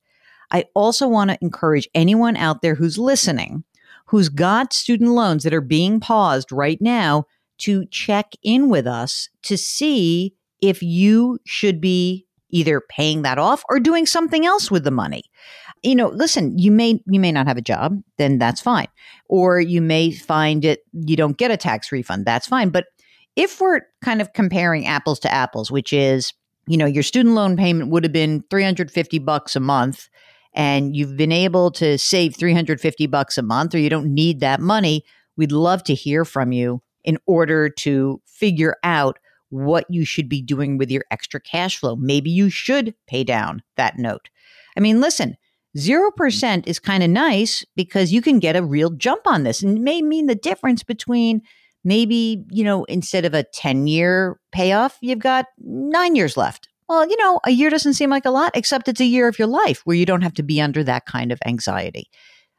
I 0.52 0.66
also 0.76 1.08
want 1.08 1.32
to 1.32 1.38
encourage 1.42 1.90
anyone 1.96 2.38
out 2.38 2.62
there 2.62 2.76
who's 2.76 3.00
listening, 3.00 3.64
who's 4.06 4.30
got 4.30 4.72
student 4.72 5.12
loans 5.12 5.44
that 5.44 5.54
are 5.54 5.62
being 5.62 6.00
paused 6.00 6.52
right 6.52 6.80
now, 6.80 7.26
to 7.58 7.86
check 7.88 8.34
in 8.44 8.70
with 8.70 8.86
us 8.86 9.30
to 9.44 9.58
see 9.58 10.36
if 10.62 10.84
you 10.84 11.40
should 11.46 11.82
be 11.82 12.25
either 12.56 12.82
paying 12.90 13.22
that 13.24 13.38
off 13.38 13.64
or 13.70 13.80
doing 13.80 14.06
something 14.06 14.46
else 14.46 14.72
with 14.72 14.86
the 14.86 14.92
money. 14.92 15.24
You 15.84 15.94
know, 15.94 16.08
listen, 16.08 16.58
you 16.58 16.72
may 16.72 17.02
you 17.06 17.20
may 17.20 17.32
not 17.32 17.48
have 17.48 17.58
a 17.58 17.62
job, 17.62 18.02
then 18.18 18.38
that's 18.38 18.62
fine. 18.62 18.88
Or 19.28 19.60
you 19.60 19.82
may 19.82 20.12
find 20.12 20.64
it 20.64 20.80
you 20.94 21.18
don't 21.18 21.38
get 21.38 21.52
a 21.52 21.58
tax 21.58 21.92
refund, 21.92 22.26
that's 22.26 22.48
fine. 22.48 22.70
But 22.70 22.86
if 23.36 23.60
we're 23.60 23.82
kind 24.02 24.22
of 24.22 24.32
comparing 24.32 24.88
apples 24.88 25.20
to 25.20 25.34
apples, 25.34 25.70
which 25.70 25.92
is, 25.92 26.34
you 26.68 26.78
know, 26.78 26.86
your 26.86 27.04
student 27.04 27.36
loan 27.36 27.58
payment 27.58 27.92
would 27.92 28.06
have 28.06 28.14
been 28.14 28.44
350 28.50 29.20
bucks 29.20 29.58
a 29.58 29.60
month 29.60 30.08
and 30.54 30.96
you've 30.96 31.18
been 31.18 31.34
able 31.34 31.70
to 31.72 31.98
save 31.98 32.38
350 32.38 33.08
bucks 33.08 33.38
a 33.38 33.44
month 33.44 33.76
or 33.76 33.80
you 33.80 33.90
don't 33.90 34.14
need 34.14 34.40
that 34.40 34.62
money, 34.62 35.04
we'd 35.36 35.52
love 35.52 35.84
to 35.84 35.94
hear 35.94 36.24
from 36.24 36.54
you 36.54 36.82
in 37.04 37.18
order 37.28 37.70
to 37.70 38.22
figure 38.26 38.78
out 38.84 39.20
what 39.50 39.86
you 39.90 40.06
should 40.06 40.30
be 40.30 40.42
doing 40.42 40.78
with 40.78 40.92
your 40.92 41.04
extra 41.12 41.40
cash 41.40 41.78
flow. 41.78 41.96
Maybe 41.96 42.30
you 42.30 42.50
should 42.50 42.96
pay 43.08 43.24
down 43.24 43.64
that 43.78 43.98
note. 43.98 44.30
I 44.78 44.80
mean, 44.80 45.02
listen, 45.02 45.38
0% 45.78 46.12
mm. 46.12 46.68
is 46.68 46.80
kind 46.80 47.04
of 47.04 47.10
nice 47.10 47.66
because 47.76 48.12
you 48.12 48.22
can 48.22 48.40
get 48.40 48.56
a 48.56 48.64
real 48.64 48.90
jump 48.92 49.22
on 49.26 49.44
this 49.44 49.62
and 49.62 49.78
it 49.78 49.82
may 49.82 50.02
mean 50.02 50.28
the 50.28 50.36
difference 50.36 50.84
between 50.84 51.42
maybe, 51.84 52.44
you 52.50 52.64
know, 52.64 52.84
instead 52.86 53.26
of 53.26 53.34
a 53.34 53.44
10 53.44 53.88
year 53.88 54.40
payoff, 54.52 54.98
you've 55.02 55.20
got 55.20 55.46
nine 55.60 56.16
years 56.16 56.36
left. 56.36 56.68
Well, 56.88 57.08
you 57.10 57.18
know, 57.18 57.40
a 57.46 57.52
year 57.52 57.70
doesn't 57.70 57.96
seem 57.96 58.10
like 58.10 58.26
a 58.26 58.32
lot, 58.32 58.52
except 58.56 58.88
it's 58.88 59.02
a 59.02 59.06
year 59.06 59.28
of 59.28 59.40
your 59.40 59.48
life 59.48 59.82
where 59.86 59.96
you 59.96 60.06
don't 60.06 60.22
have 60.22 60.36
to 60.36 60.44
be 60.44 60.62
under 60.62 60.84
that 60.84 61.06
kind 61.06 61.32
of 61.32 61.40
anxiety. 61.46 62.10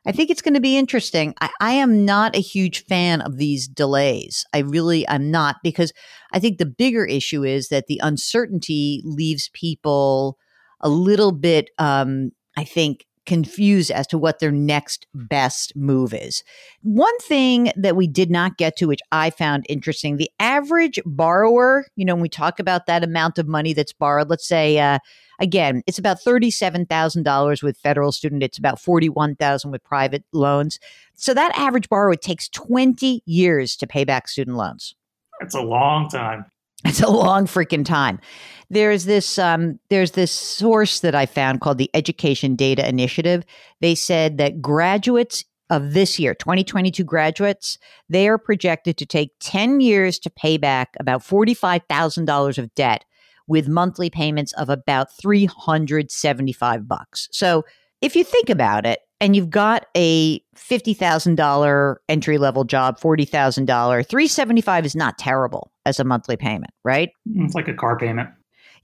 I 0.06 0.12
think 0.12 0.30
it's 0.30 0.42
going 0.42 0.54
to 0.54 0.60
be 0.60 0.78
interesting. 0.78 1.34
I, 1.40 1.50
I, 1.60 1.72
am 1.72 2.04
not 2.04 2.36
a 2.36 2.40
huge 2.40 2.84
fan 2.84 3.20
of 3.20 3.38
these 3.38 3.66
delays. 3.66 4.44
I 4.54 4.58
really 4.58 5.08
I'm 5.08 5.30
not 5.32 5.56
because 5.64 5.92
I 6.32 6.38
think 6.38 6.58
the 6.58 6.66
bigger 6.66 7.04
issue 7.04 7.42
is 7.42 7.68
that 7.68 7.86
the 7.88 8.00
uncertainty 8.02 9.02
leaves 9.04 9.50
people 9.52 10.38
a 10.80 10.88
little 10.88 11.32
bit, 11.32 11.70
um, 11.78 12.30
I 12.56 12.62
think, 12.62 13.06
confused 13.26 13.90
as 13.90 14.06
to 14.06 14.18
what 14.18 14.38
their 14.38 14.52
next 14.52 15.06
best 15.14 15.74
move 15.76 16.14
is. 16.14 16.42
One 16.82 17.18
thing 17.18 17.72
that 17.76 17.96
we 17.96 18.06
did 18.06 18.30
not 18.30 18.56
get 18.56 18.76
to, 18.78 18.86
which 18.86 19.00
I 19.12 19.30
found 19.30 19.66
interesting, 19.68 20.16
the 20.16 20.30
average 20.38 20.98
borrower, 21.04 21.86
you 21.96 22.04
know, 22.04 22.14
when 22.14 22.22
we 22.22 22.28
talk 22.28 22.58
about 22.58 22.86
that 22.86 23.04
amount 23.04 23.38
of 23.38 23.48
money 23.48 23.72
that's 23.72 23.92
borrowed, 23.92 24.30
let's 24.30 24.46
say, 24.46 24.78
uh, 24.78 24.98
again, 25.40 25.82
it's 25.86 25.98
about 25.98 26.18
$37,000 26.20 27.62
with 27.62 27.76
federal 27.78 28.12
student, 28.12 28.42
it's 28.42 28.58
about 28.58 28.80
41,000 28.80 29.70
with 29.70 29.84
private 29.84 30.24
loans. 30.32 30.78
So 31.14 31.34
that 31.34 31.56
average 31.56 31.88
borrower 31.88 32.16
takes 32.16 32.48
20 32.48 33.22
years 33.26 33.76
to 33.76 33.86
pay 33.86 34.04
back 34.04 34.28
student 34.28 34.56
loans. 34.56 34.94
That's 35.40 35.54
a 35.54 35.62
long 35.62 36.08
time. 36.08 36.46
It's 36.84 37.00
a 37.00 37.10
long 37.10 37.46
freaking 37.46 37.84
time. 37.84 38.20
There's 38.68 39.04
this 39.04 39.38
um, 39.38 39.78
there's 39.88 40.12
this 40.12 40.32
source 40.32 41.00
that 41.00 41.14
I 41.14 41.26
found 41.26 41.60
called 41.60 41.78
the 41.78 41.90
Education 41.94 42.56
Data 42.56 42.86
Initiative. 42.88 43.44
They 43.80 43.94
said 43.94 44.38
that 44.38 44.60
graduates 44.60 45.44
of 45.70 45.94
this 45.94 46.18
year, 46.18 46.34
2022 46.34 47.02
graduates, 47.02 47.78
they 48.08 48.28
are 48.28 48.38
projected 48.38 48.96
to 48.98 49.06
take 49.06 49.32
10 49.40 49.80
years 49.80 50.18
to 50.20 50.30
pay 50.30 50.56
back 50.58 50.96
about 51.00 51.22
$45,000 51.22 52.58
of 52.58 52.74
debt 52.74 53.04
with 53.48 53.68
monthly 53.68 54.10
payments 54.10 54.52
of 54.52 54.68
about 54.68 55.16
375 55.16 56.86
bucks. 56.86 57.28
So, 57.32 57.64
if 58.02 58.14
you 58.14 58.24
think 58.24 58.50
about 58.50 58.84
it, 58.84 59.00
and 59.20 59.34
you've 59.34 59.50
got 59.50 59.86
a 59.96 60.40
$50,000 60.56 61.96
entry 62.08 62.38
level 62.38 62.64
job, 62.64 63.00
$40,000, 63.00 63.66
375 64.06 64.86
is 64.86 64.94
not 64.94 65.18
terrible 65.18 65.70
as 65.84 65.98
a 65.98 66.04
monthly 66.04 66.36
payment, 66.36 66.72
right? 66.84 67.10
It's 67.34 67.54
like 67.54 67.68
a 67.68 67.74
car 67.74 67.98
payment. 67.98 68.30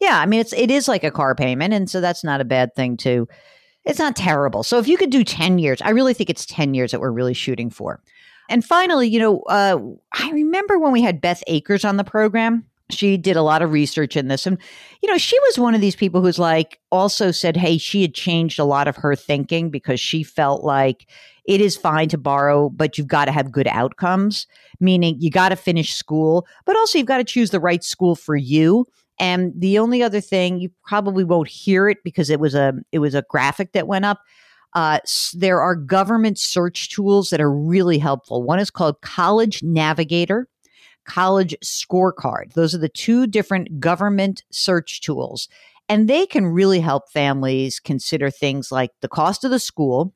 Yeah, 0.00 0.18
I 0.18 0.26
mean 0.26 0.40
it's 0.40 0.52
it 0.52 0.70
is 0.70 0.88
like 0.88 1.04
a 1.04 1.12
car 1.12 1.34
payment 1.36 1.72
and 1.72 1.88
so 1.88 2.00
that's 2.00 2.24
not 2.24 2.40
a 2.40 2.44
bad 2.44 2.74
thing 2.74 2.96
to 2.98 3.28
it's 3.84 3.98
not 3.98 4.16
terrible. 4.16 4.62
So 4.62 4.78
if 4.78 4.88
you 4.88 4.96
could 4.96 5.10
do 5.10 5.24
10 5.24 5.58
years, 5.58 5.80
I 5.82 5.90
really 5.90 6.14
think 6.14 6.30
it's 6.30 6.46
10 6.46 6.74
years 6.74 6.90
that 6.92 7.00
we're 7.00 7.10
really 7.10 7.34
shooting 7.34 7.70
for. 7.70 8.00
And 8.48 8.64
finally, 8.64 9.08
you 9.08 9.18
know, 9.18 9.40
uh, 9.42 9.78
I 10.12 10.30
remember 10.30 10.78
when 10.78 10.92
we 10.92 11.02
had 11.02 11.20
Beth 11.20 11.42
Akers 11.46 11.84
on 11.84 11.96
the 11.96 12.04
program 12.04 12.64
she 12.92 13.16
did 13.16 13.36
a 13.36 13.42
lot 13.42 13.62
of 13.62 13.72
research 13.72 14.16
in 14.16 14.28
this 14.28 14.46
and 14.46 14.58
you 15.02 15.10
know 15.10 15.18
she 15.18 15.38
was 15.40 15.58
one 15.58 15.74
of 15.74 15.80
these 15.80 15.96
people 15.96 16.20
who's 16.20 16.38
like 16.38 16.78
also 16.90 17.30
said 17.30 17.56
hey 17.56 17.78
she 17.78 18.02
had 18.02 18.14
changed 18.14 18.58
a 18.58 18.64
lot 18.64 18.88
of 18.88 18.96
her 18.96 19.14
thinking 19.14 19.70
because 19.70 20.00
she 20.00 20.22
felt 20.22 20.62
like 20.62 21.08
it 21.46 21.60
is 21.60 21.76
fine 21.76 22.08
to 22.08 22.18
borrow 22.18 22.68
but 22.68 22.96
you've 22.96 23.06
got 23.06 23.26
to 23.26 23.32
have 23.32 23.52
good 23.52 23.68
outcomes 23.68 24.46
meaning 24.80 25.16
you 25.18 25.30
got 25.30 25.50
to 25.50 25.56
finish 25.56 25.94
school 25.94 26.46
but 26.64 26.76
also 26.76 26.98
you've 26.98 27.06
got 27.06 27.18
to 27.18 27.24
choose 27.24 27.50
the 27.50 27.60
right 27.60 27.84
school 27.84 28.14
for 28.14 28.36
you 28.36 28.86
and 29.18 29.52
the 29.56 29.78
only 29.78 30.02
other 30.02 30.20
thing 30.20 30.58
you 30.58 30.70
probably 30.84 31.24
won't 31.24 31.48
hear 31.48 31.88
it 31.88 31.98
because 32.04 32.30
it 32.30 32.40
was 32.40 32.54
a 32.54 32.74
it 32.92 32.98
was 32.98 33.14
a 33.14 33.24
graphic 33.28 33.72
that 33.72 33.86
went 33.86 34.04
up 34.04 34.20
uh, 34.74 34.98
there 35.34 35.60
are 35.60 35.76
government 35.76 36.38
search 36.38 36.88
tools 36.88 37.30
that 37.30 37.40
are 37.40 37.52
really 37.52 37.98
helpful. 37.98 38.42
One 38.42 38.58
is 38.58 38.70
called 38.70 39.00
College 39.02 39.62
Navigator 39.62 40.48
college 41.04 41.54
scorecard. 41.64 42.52
Those 42.54 42.74
are 42.74 42.78
the 42.78 42.88
two 42.88 43.26
different 43.26 43.80
government 43.80 44.42
search 44.50 45.00
tools. 45.00 45.48
And 45.88 46.08
they 46.08 46.26
can 46.26 46.46
really 46.46 46.80
help 46.80 47.10
families 47.10 47.80
consider 47.80 48.30
things 48.30 48.72
like 48.72 48.90
the 49.00 49.08
cost 49.08 49.44
of 49.44 49.50
the 49.50 49.58
school, 49.58 50.14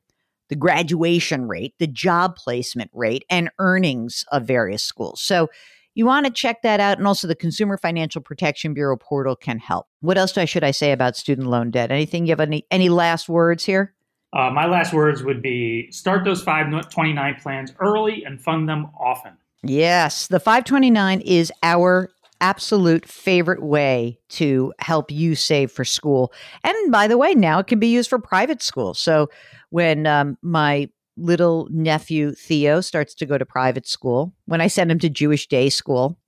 the 0.49 0.55
graduation 0.55 1.47
rate, 1.47 1.73
the 1.77 1.87
job 1.87 2.35
placement 2.35 2.89
rate, 2.93 3.25
and 3.29 3.49
earnings 3.59 4.25
of 4.31 4.45
various 4.45 4.83
schools. 4.83 5.21
So 5.21 5.49
you 5.93 6.05
want 6.05 6.25
to 6.25 6.31
check 6.31 6.61
that 6.61 6.79
out. 6.79 6.97
And 6.97 7.07
also 7.07 7.27
the 7.27 7.35
Consumer 7.35 7.77
Financial 7.77 8.21
Protection 8.21 8.73
Bureau 8.73 8.97
portal 8.97 9.35
can 9.35 9.59
help. 9.59 9.87
What 10.01 10.17
else 10.17 10.33
should 10.45 10.63
I 10.63 10.71
say 10.71 10.91
about 10.91 11.15
student 11.17 11.47
loan 11.47 11.71
debt? 11.71 11.91
Anything 11.91 12.25
you 12.25 12.31
have 12.31 12.39
any, 12.39 12.65
any 12.71 12.89
last 12.89 13.27
words 13.27 13.65
here? 13.65 13.93
Uh, 14.33 14.51
my 14.51 14.67
last 14.67 14.93
words 14.93 15.23
would 15.23 15.41
be 15.41 15.89
start 15.91 16.23
those 16.23 16.43
529 16.43 17.35
plans 17.41 17.73
early 17.79 18.23
and 18.25 18.41
fund 18.41 18.67
them 18.67 18.87
often. 18.99 19.37
Yes, 19.63 20.27
the 20.27 20.39
529 20.39 21.21
is 21.21 21.51
our 21.63 22.09
absolute 22.39 23.07
favorite 23.07 23.63
way 23.63 24.19
to 24.29 24.73
help 24.79 25.11
you 25.11 25.35
save 25.35 25.71
for 25.71 25.83
school. 25.83 26.31
And 26.63 26.91
by 26.91 27.07
the 27.07 27.17
way, 27.17 27.33
now 27.33 27.59
it 27.59 27.67
can 27.67 27.79
be 27.79 27.87
used 27.87 28.09
for 28.09 28.19
private 28.19 28.61
school. 28.61 28.93
So 28.93 29.29
when 29.69 30.05
um, 30.05 30.37
my 30.41 30.89
little 31.17 31.67
nephew 31.71 32.33
Theo 32.33 32.81
starts 32.81 33.15
to 33.15 33.25
go 33.25 33.37
to 33.37 33.45
private 33.45 33.87
school, 33.87 34.33
when 34.45 34.61
I 34.61 34.67
send 34.67 34.91
him 34.91 34.99
to 34.99 35.09
Jewish 35.09 35.47
day 35.47 35.69
school, 35.69 36.19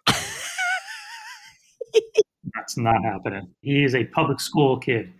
that's 2.56 2.78
not 2.78 3.04
happening. 3.04 3.48
He 3.62 3.84
is 3.84 3.94
a 3.96 4.06
public 4.06 4.40
school 4.40 4.80
kid. 4.80 5.14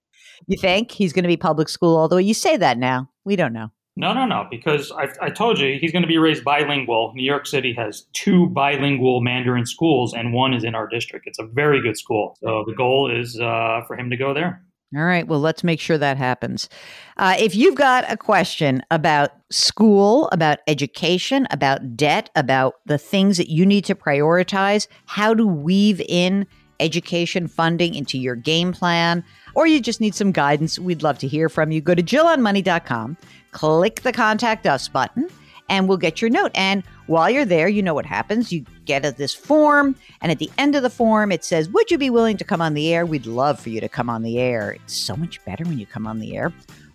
You 0.48 0.58
think 0.58 0.92
he's 0.92 1.14
going 1.14 1.24
to 1.24 1.30
be 1.30 1.38
public 1.38 1.70
school? 1.70 1.98
Although 1.98 2.18
you 2.18 2.34
say 2.34 2.58
that 2.58 2.78
now, 2.78 3.10
we 3.26 3.36
don't 3.36 3.54
know. 3.54 3.72
No, 4.00 4.14
no, 4.14 4.26
no, 4.26 4.48
because 4.50 4.94
I, 4.94 5.10
I 5.22 5.30
told 5.30 5.60
you 5.60 5.78
he's 5.78 5.92
going 5.92 6.04
to 6.04 6.08
be 6.08 6.18
raised 6.18 6.46
bilingual. 6.46 7.12
New 7.16 7.24
York 7.24 7.46
City 7.46 7.74
has 7.74 8.06
two 8.14 8.48
bilingual 8.48 9.20
Mandarin 9.20 9.66
schools, 9.66 10.14
and 10.14 10.32
one 10.32 10.54
is 10.54 10.64
in 10.64 10.74
our 10.74 10.88
district. 10.88 11.28
It's 11.28 11.38
a 11.38 11.46
very 11.46 11.82
good 11.82 11.98
school. 11.98 12.38
So 12.40 12.64
the 12.66 12.74
goal 12.74 13.12
is 13.14 13.38
uh, 13.38 13.82
for 13.88 13.98
him 13.98 14.10
to 14.10 14.16
go 14.16 14.34
there. 14.34 14.64
All 14.96 15.04
right. 15.04 15.28
Well, 15.28 15.42
let's 15.42 15.66
make 15.66 15.82
sure 15.82 15.98
that 15.98 16.16
happens. 16.16 16.70
Uh, 17.18 17.36
if 17.38 17.56
you've 17.56 17.76
got 17.76 18.10
a 18.10 18.16
question 18.16 18.82
about 18.90 19.32
school, 19.52 20.30
about 20.32 20.60
education, 20.66 21.46
about 21.52 21.98
debt, 21.98 22.30
about 22.38 22.76
the 22.86 22.98
things 22.98 23.36
that 23.36 23.50
you 23.50 23.66
need 23.66 23.84
to 23.84 23.96
prioritize, 23.96 24.88
how 25.08 25.34
to 25.34 25.46
weave 25.46 26.02
in 26.08 26.48
education 26.80 27.50
funding 27.50 27.94
into 27.94 28.18
your 28.18 28.36
game 28.36 28.72
plan, 28.72 29.26
or 29.56 29.68
you 29.68 29.82
just 29.82 30.00
need 30.00 30.16
some 30.16 30.32
guidance, 30.32 30.80
we'd 30.80 31.04
love 31.04 31.20
to 31.20 31.28
hear 31.28 31.50
from 31.50 31.72
you. 31.72 31.82
Go 31.82 31.94
to 31.94 32.02
JillOnMoney.com 32.02 33.18
click 33.52 34.02
the 34.02 34.12
contact 34.12 34.68
us 34.68 34.88
button 34.88 35.30
and 35.70 35.88
we'll 35.88 35.98
get 35.98 36.22
your 36.22 36.30
note. 36.30 36.52
And 36.56 36.84
while 37.08 37.30
you're 37.30 37.46
there, 37.46 37.68
you 37.68 37.82
know 37.82 37.94
what 37.94 38.06
happens. 38.06 38.52
You 38.52 38.66
get 38.86 39.18
this 39.18 39.34
form, 39.34 39.96
and 40.22 40.32
at 40.32 40.40
the 40.40 40.50
end 40.58 40.76
of 40.76 40.84
the 40.84 40.90
form, 40.90 41.32
it 41.32 41.44
says, 41.44 41.70
Would 41.70 41.92
you 41.92 41.98
be 41.98 42.10
willing 42.10 42.38
to 42.38 42.44
come 42.44 42.62
on 42.62 42.74
the 42.74 42.94
air? 42.94 43.06
We'd 43.06 43.26
love 43.26 43.60
for 43.60 43.70
you 43.70 43.80
to 43.80 43.90
come 43.90 44.10
on 44.10 44.24
the 44.24 44.40
air. 44.40 44.72
It's 44.72 44.98
so 44.98 45.16
much 45.16 45.44
better 45.46 45.64
when 45.64 45.80
you 45.80 45.86
come 45.86 46.08
on 46.08 46.20
the 46.20 46.36
air. 46.36 46.52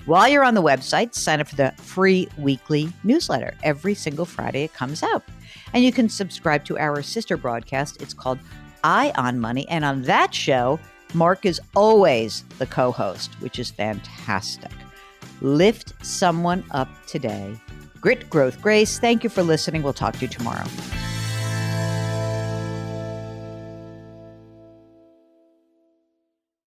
While 0.06 0.28
you're 0.28 0.44
on 0.44 0.54
the 0.54 0.62
website, 0.62 1.14
sign 1.14 1.40
up 1.40 1.48
for 1.48 1.56
the 1.56 1.72
free 1.78 2.28
weekly 2.36 2.92
newsletter. 3.04 3.54
Every 3.62 3.94
single 3.94 4.26
Friday, 4.26 4.64
it 4.64 4.74
comes 4.74 5.02
out. 5.02 5.22
And 5.72 5.82
you 5.82 5.92
can 5.92 6.08
subscribe 6.08 6.64
to 6.66 6.78
our 6.78 7.02
sister 7.02 7.36
broadcast. 7.38 8.02
It's 8.02 8.12
called 8.12 8.38
Eye 8.82 9.12
on 9.16 9.40
Money. 9.40 9.66
And 9.68 9.84
on 9.84 10.02
that 10.02 10.34
show, 10.34 10.78
Mark 11.14 11.46
is 11.46 11.60
always 11.74 12.44
the 12.58 12.66
co 12.66 12.92
host, 12.92 13.32
which 13.40 13.58
is 13.58 13.70
fantastic. 13.70 14.70
Lift 15.44 15.92
someone 16.02 16.64
up 16.70 16.88
today. 17.07 17.54
Grit, 18.00 18.30
growth, 18.30 18.62
grace. 18.62 18.98
Thank 18.98 19.22
you 19.22 19.28
for 19.28 19.42
listening. 19.42 19.83
We'll 19.83 19.92
talk 19.92 20.14
to 20.14 20.20
you 20.22 20.28
tomorrow. 20.28 20.64